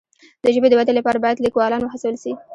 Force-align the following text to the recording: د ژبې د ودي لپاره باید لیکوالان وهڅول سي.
د 0.43 0.45
ژبې 0.55 0.67
د 0.69 0.73
ودي 0.79 0.93
لپاره 0.99 1.17
باید 1.23 1.43
لیکوالان 1.45 1.81
وهڅول 1.83 2.15
سي. 2.23 2.31